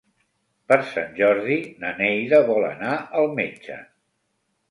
[0.71, 3.77] Per Sant Jordi na Neida vol anar al metge.